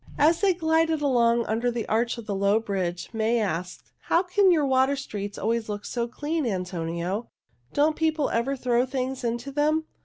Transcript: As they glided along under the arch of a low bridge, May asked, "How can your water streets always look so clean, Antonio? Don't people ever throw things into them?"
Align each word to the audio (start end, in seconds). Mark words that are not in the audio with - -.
As 0.17 0.41
they 0.41 0.55
glided 0.55 1.03
along 1.03 1.45
under 1.45 1.69
the 1.69 1.85
arch 1.87 2.17
of 2.17 2.27
a 2.27 2.33
low 2.33 2.59
bridge, 2.59 3.11
May 3.13 3.39
asked, 3.39 3.91
"How 4.05 4.23
can 4.23 4.49
your 4.51 4.65
water 4.65 4.95
streets 4.95 5.37
always 5.37 5.69
look 5.69 5.85
so 5.85 6.07
clean, 6.07 6.43
Antonio? 6.47 7.29
Don't 7.73 7.95
people 7.95 8.31
ever 8.31 8.55
throw 8.55 8.87
things 8.87 9.23
into 9.23 9.51
them?" 9.51 9.83